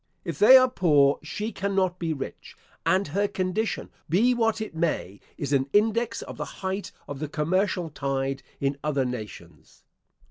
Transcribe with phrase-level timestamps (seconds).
[0.25, 2.57] If they are poor she cannot be rich,
[2.87, 7.29] and her condition, be what it may, is an index of the height of the
[7.29, 9.83] commercial tide in other nations.